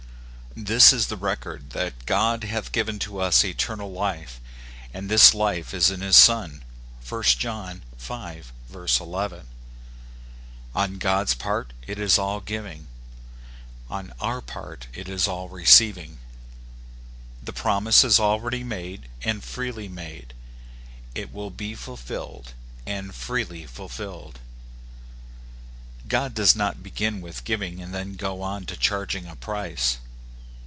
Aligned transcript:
"This 0.71 0.91
is 0.91 1.07
the 1.07 1.15
record, 1.15 1.69
that 1.69 2.05
God 2.05 2.43
hath 2.43 2.73
given 2.73 2.99
to 2.99 3.19
us 3.21 3.41
eternal 3.45 3.89
life, 3.89 4.41
and 4.93 5.07
this 5.07 5.33
life 5.33 5.73
is 5.73 5.89
in 5.89 6.01
his 6.01 6.17
Son" 6.17 6.65
(i 7.11 7.21
John 7.21 7.83
v. 7.97 8.09
1 8.67 8.87
1). 8.99 9.43
On 10.75 10.97
God's 10.97 11.33
part 11.35 11.71
it 11.87 11.97
is 11.97 12.19
all 12.19 12.41
giving; 12.41 12.87
on 13.89 14.13
our 14.19 14.41
part 14.41 14.87
it 14.93 15.07
is 15.07 15.25
all 15.25 15.47
receiving. 15.47 16.17
The 17.41 17.53
prom 17.53 17.87
ise 17.87 18.03
is 18.03 18.19
already 18.19 18.65
made, 18.65 19.07
and 19.23 19.41
freely 19.41 19.87
made: 19.87 20.33
it 21.15 21.31
will 21.33 21.49
be 21.49 21.75
fulfilled, 21.75 22.51
and 22.85 23.15
freely 23.15 23.65
fulfilled. 23.65 24.39
God 26.09 26.33
does 26.33 26.57
not 26.57 26.83
begin 26.83 27.21
with 27.21 27.45
giving, 27.45 27.81
and 27.81 27.93
then 27.93 28.15
go 28.15 28.41
on 28.41 28.65
to 28.65 28.75
charging 28.75 29.27
a 29.27 29.37
price. 29.37 29.95